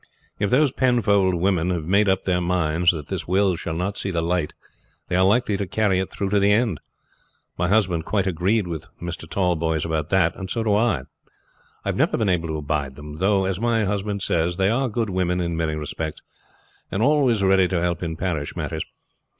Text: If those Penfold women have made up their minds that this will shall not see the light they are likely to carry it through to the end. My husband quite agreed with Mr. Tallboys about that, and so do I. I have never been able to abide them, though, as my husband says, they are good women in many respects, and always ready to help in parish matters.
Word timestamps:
If 0.39 0.49
those 0.49 0.71
Penfold 0.71 1.35
women 1.35 1.69
have 1.69 1.85
made 1.85 2.09
up 2.09 2.23
their 2.25 2.41
minds 2.41 2.89
that 2.89 3.09
this 3.09 3.27
will 3.27 3.55
shall 3.55 3.75
not 3.75 3.99
see 3.99 4.09
the 4.09 4.23
light 4.23 4.51
they 5.09 5.15
are 5.15 5.23
likely 5.23 5.57
to 5.57 5.67
carry 5.67 5.99
it 5.99 6.09
through 6.09 6.31
to 6.31 6.39
the 6.39 6.51
end. 6.51 6.79
My 7.55 7.67
husband 7.67 8.03
quite 8.03 8.25
agreed 8.25 8.65
with 8.65 8.87
Mr. 8.99 9.29
Tallboys 9.29 9.85
about 9.85 10.09
that, 10.09 10.35
and 10.35 10.49
so 10.49 10.63
do 10.63 10.73
I. 10.73 11.01
I 11.85 11.89
have 11.89 11.97
never 11.97 12.17
been 12.17 12.29
able 12.29 12.47
to 12.47 12.57
abide 12.57 12.95
them, 12.95 13.17
though, 13.17 13.45
as 13.45 13.59
my 13.59 13.85
husband 13.85 14.23
says, 14.23 14.57
they 14.57 14.71
are 14.71 14.89
good 14.89 15.11
women 15.11 15.39
in 15.39 15.55
many 15.55 15.75
respects, 15.75 16.23
and 16.89 17.03
always 17.03 17.43
ready 17.43 17.67
to 17.67 17.79
help 17.79 18.01
in 18.01 18.15
parish 18.17 18.55
matters. 18.55 18.83